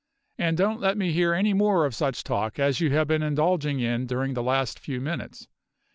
[0.39, 3.79] And don't let me hear any more of such talk as you have been indulging
[3.81, 5.47] in during the last few minutes.